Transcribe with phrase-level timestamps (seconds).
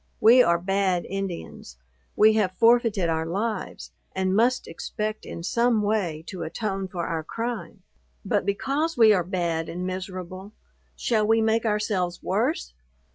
[0.19, 1.77] We are bad Indians.
[2.15, 7.23] We have forfeited our lives, and must expect in some way to atone for our
[7.23, 7.83] crime:
[8.25, 10.53] but, because we are bad and miserable,
[10.95, 12.73] shall we make ourselves worse?